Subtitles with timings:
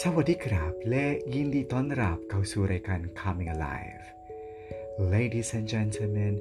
[0.00, 4.04] สวัสดีครับและยินดีต้อนรับเข้าสู่รายการ Coming Alive
[5.14, 6.34] Ladies and gentlemen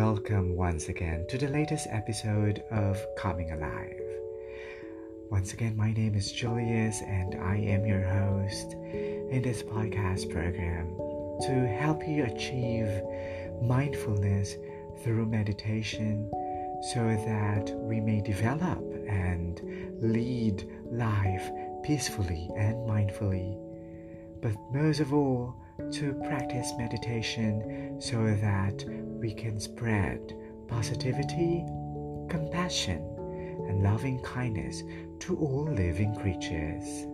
[0.00, 4.06] welcome once again to the latest episode of Coming Alive
[5.36, 8.68] Once again my name is Julius and I am your host
[9.34, 10.86] in this podcast program
[11.46, 12.90] to help you achieve
[13.74, 14.48] mindfulness
[15.02, 16.14] through meditation
[16.92, 19.52] so that we may develop and
[20.16, 20.56] lead
[20.90, 21.48] life
[21.83, 23.57] peacefully and mindfully,
[24.41, 25.55] but most of all,
[25.91, 28.83] to practice meditation so that
[29.19, 30.33] we can spread
[30.67, 31.63] positivity,
[32.29, 33.01] compassion,
[33.67, 34.83] and loving kindness
[35.19, 37.05] to all living creatures.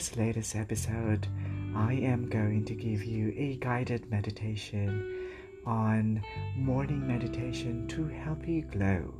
[0.00, 1.28] This latest episode,
[1.76, 5.28] I am going to give you a guided meditation
[5.66, 6.22] on
[6.56, 9.12] morning meditation to help you glow.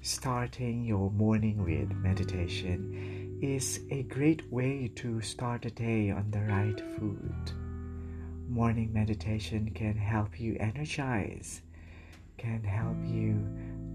[0.00, 6.40] Starting your morning with meditation is a great way to start the day on the
[6.40, 7.54] right foot.
[8.48, 11.62] Morning meditation can help you energize,
[12.36, 13.46] can help you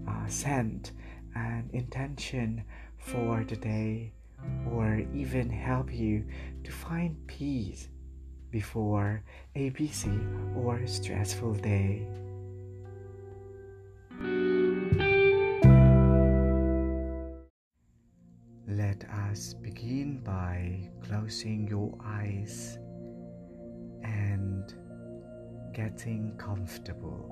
[0.08, 0.90] uh, set
[1.34, 2.64] an intention
[2.96, 4.14] for the day
[4.70, 6.24] or even help you
[6.64, 7.88] to find peace
[8.50, 9.22] before
[9.54, 10.20] a busy
[10.54, 12.06] or stressful day.
[18.68, 22.78] Let us begin by closing your eyes
[24.02, 24.74] and
[25.72, 27.30] getting comfortable.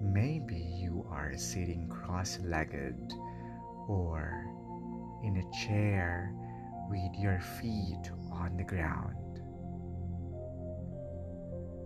[0.00, 3.14] Maybe you are sitting cross legged
[3.88, 4.44] or
[5.22, 6.32] in a chair
[6.90, 9.16] with your feet on the ground.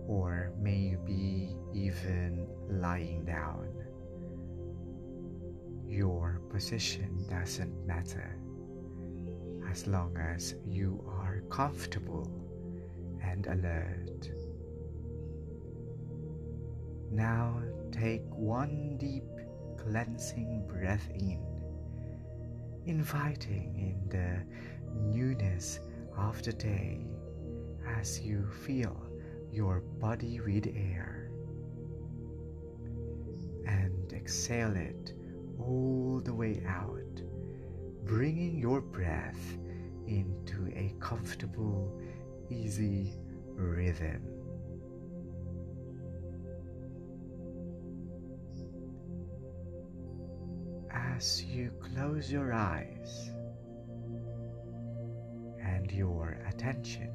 [0.07, 3.69] Or maybe even lying down.
[5.87, 8.39] Your position doesn't matter
[9.69, 12.27] as long as you are comfortable
[13.23, 14.31] and alert.
[17.11, 17.61] Now
[17.91, 19.23] take one deep
[19.77, 21.39] cleansing breath in
[22.89, 24.43] inviting in the
[25.15, 25.79] newness
[26.17, 27.05] of the day
[27.99, 28.97] as you fill
[29.51, 31.29] your body with air
[33.67, 35.13] and exhale it
[35.59, 37.21] all the way out,
[38.05, 39.57] bringing your breath
[40.07, 42.01] into a comfortable,
[42.49, 43.13] easy
[43.53, 44.28] rhythm.
[51.19, 53.31] As you close your eyes
[55.61, 57.11] and your attention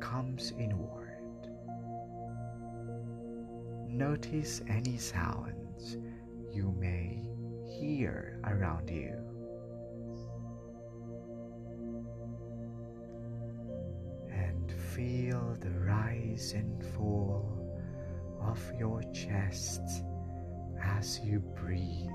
[0.00, 1.50] comes inward.
[3.86, 5.98] Notice any sounds
[6.50, 7.20] you may
[7.66, 9.14] hear around you.
[14.32, 17.68] And feel the rise and fall
[18.40, 19.82] of your chest
[20.82, 22.08] as you breathe.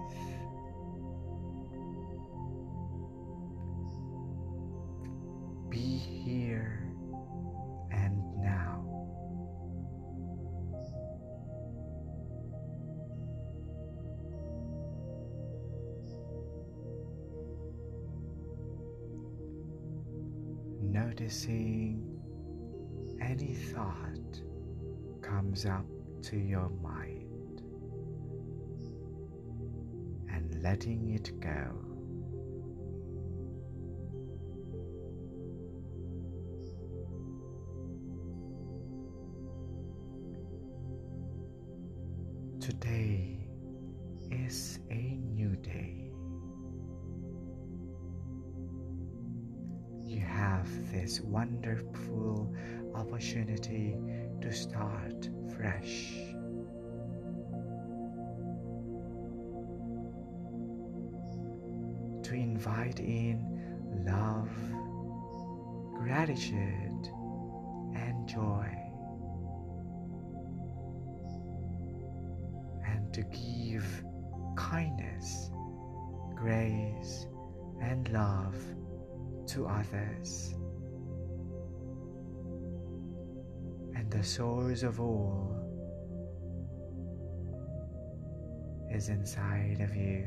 [21.18, 22.20] Noticing
[23.22, 24.42] any thought
[25.22, 25.86] comes up
[26.24, 27.62] to your mind
[30.30, 31.72] and letting it go.
[42.59, 43.48] Today
[44.31, 46.14] is a new day.
[50.65, 52.51] Have this wonderful
[52.95, 53.97] opportunity
[54.41, 56.13] to start fresh.
[62.23, 64.50] To invite in love,
[65.94, 67.09] gratitude,
[67.95, 68.67] and joy.
[72.88, 74.03] And to give
[74.56, 75.51] kindness,
[76.35, 77.27] grace,
[77.81, 78.56] and love
[79.47, 80.53] to others.
[83.95, 85.56] And the source of all
[88.92, 90.25] is inside of you.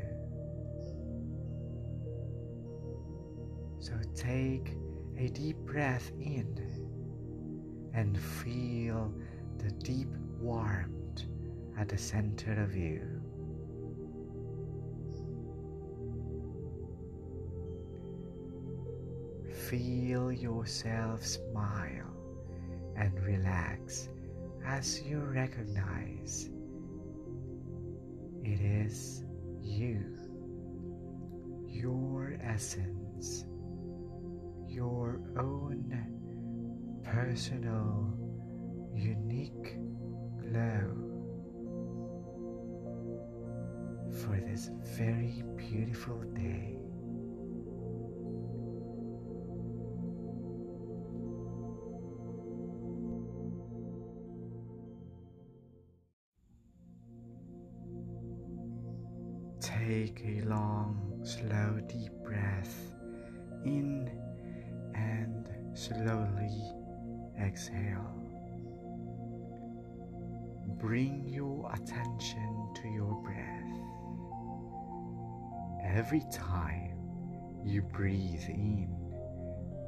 [3.80, 4.74] So take
[5.16, 6.56] a deep breath in
[7.94, 9.12] and feel
[9.58, 10.08] the deep
[10.40, 11.22] warmth
[11.78, 13.17] at the center of you.
[19.68, 22.08] Feel yourself smile
[22.96, 24.08] and relax
[24.64, 26.48] as you recognize
[28.42, 29.24] it is
[29.60, 30.02] you,
[31.66, 33.44] your essence,
[34.66, 36.02] your own
[37.04, 38.10] personal,
[38.94, 39.76] unique
[40.40, 40.94] glow
[44.22, 46.78] for this very beautiful day.
[59.88, 62.92] Take a long, slow, deep breath
[63.64, 64.10] in
[64.94, 66.74] and slowly
[67.40, 68.12] exhale.
[70.78, 73.64] Bring your attention to your breath.
[75.82, 76.98] Every time
[77.64, 78.94] you breathe in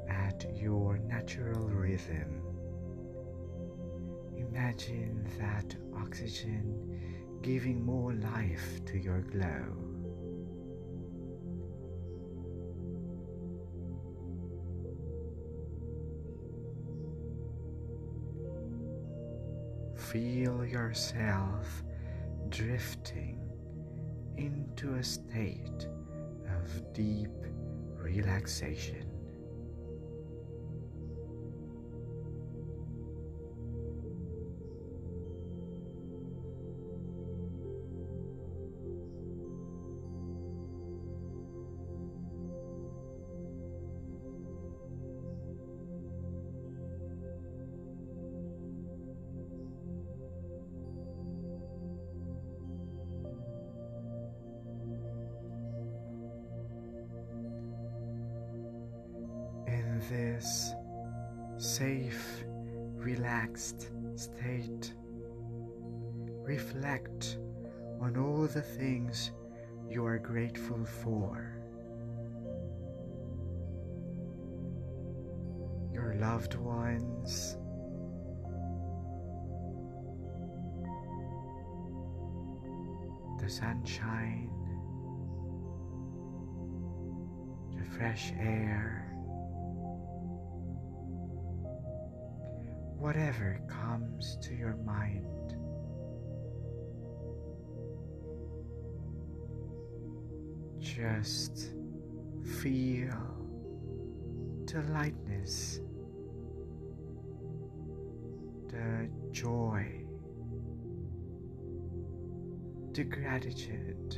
[0.09, 2.41] at your natural rhythm,
[4.35, 6.99] imagine that oxygen
[7.43, 9.90] giving more life to your glow.
[20.11, 21.83] Feel yourself
[22.49, 23.39] drifting
[24.35, 25.87] into a state
[26.49, 27.29] of deep
[27.95, 29.10] relaxation.
[61.57, 62.43] Safe,
[62.95, 64.93] relaxed state,
[66.43, 67.37] reflect
[67.99, 69.31] on all the things
[69.87, 71.53] you are grateful for.
[75.93, 77.57] Your loved ones,
[83.39, 84.49] the sunshine,
[87.77, 89.10] the fresh air,
[93.01, 95.25] whatever comes to your mind.
[100.77, 101.71] Just
[102.61, 103.17] feel
[104.67, 105.79] the lightness,
[108.67, 109.87] the joy,
[112.93, 114.15] the gratitude,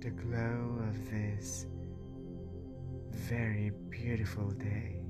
[0.00, 1.64] the glow of this
[3.32, 5.00] very beautiful day.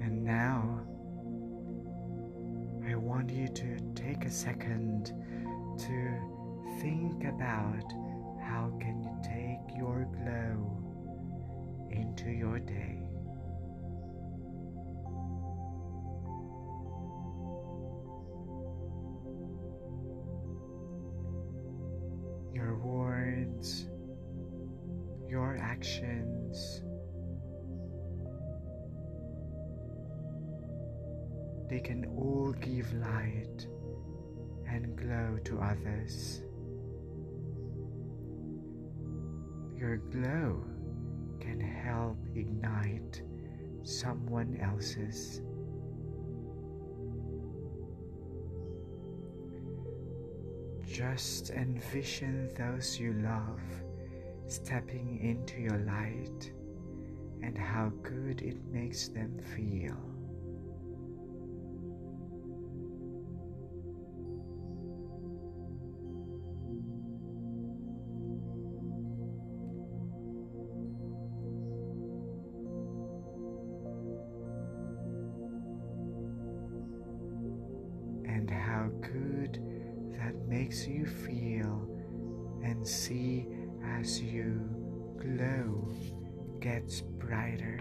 [0.00, 0.80] And now,
[2.84, 5.12] I want you to take a second
[5.78, 7.84] to think about
[8.40, 10.41] how can you take your glow
[12.12, 12.98] into your day.
[22.52, 23.86] Your words,
[25.26, 26.82] your actions,
[31.70, 33.66] they can all give light
[34.68, 36.42] and glow to others.
[39.78, 40.62] Your glow
[41.52, 43.22] can help ignite
[43.82, 45.42] someone else's.
[50.86, 53.60] Just envision those you love
[54.46, 56.52] stepping into your light
[57.42, 60.11] and how good it makes them feel.
[83.84, 84.60] As you
[85.18, 85.88] glow
[86.60, 87.80] gets brighter.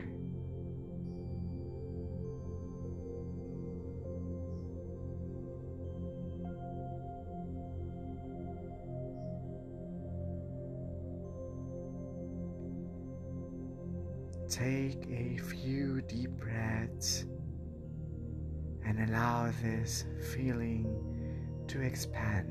[14.50, 17.26] Take a few deep breaths
[18.86, 20.04] and allow this
[20.34, 20.86] feeling
[21.68, 22.50] to expand.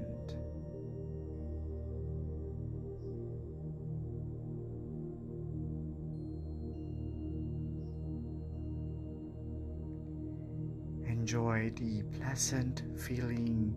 [11.31, 13.73] Enjoy the pleasant feeling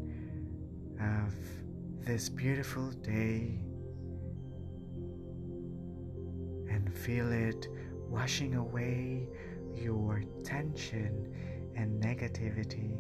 [0.99, 1.35] of
[2.03, 3.59] this beautiful day
[6.67, 7.67] and feel it
[8.09, 9.27] washing away
[9.75, 11.31] your tension
[11.75, 12.97] and negativity.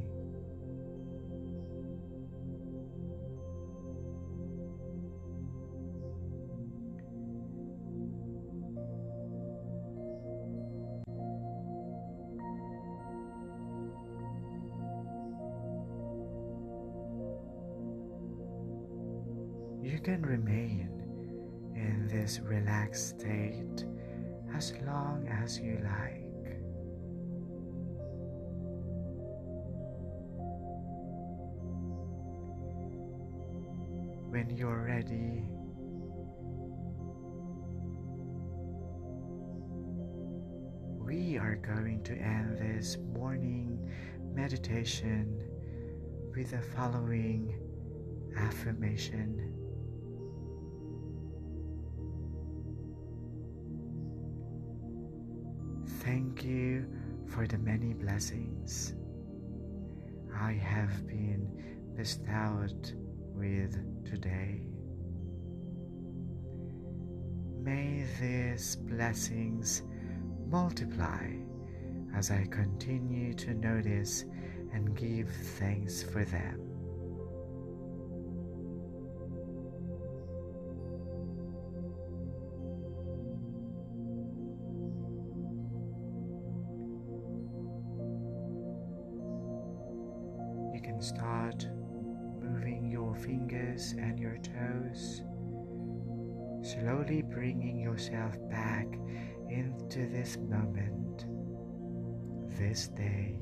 [20.03, 20.89] Can remain
[21.75, 23.85] in this relaxed state
[24.53, 26.19] as long as you like.
[34.29, 35.45] When you're ready,
[40.99, 43.89] we are going to end this morning
[44.33, 45.41] meditation
[46.35, 47.57] with the following
[48.35, 49.62] affirmation.
[56.05, 56.85] Thank you
[57.27, 58.93] for the many blessings
[60.37, 61.47] I have been
[61.95, 62.91] bestowed
[63.33, 64.63] with today.
[67.61, 69.83] May these blessings
[70.49, 71.29] multiply
[72.13, 74.25] as I continue to notice
[74.73, 76.72] and give thanks for them.
[97.29, 98.87] Bringing yourself back
[99.49, 101.25] into this moment,
[102.57, 103.39] this day.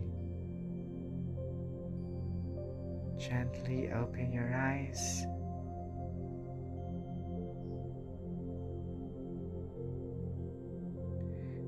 [3.17, 5.23] Gently open your eyes.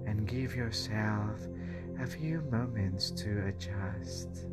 [0.06, 1.40] And give yourself
[2.00, 4.48] a few moments to adjust.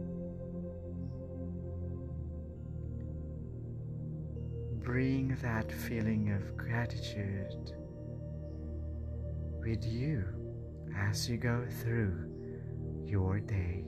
[4.83, 7.73] Bring that feeling of gratitude
[9.61, 10.25] with you
[10.97, 12.31] as you go through
[13.05, 13.85] your day.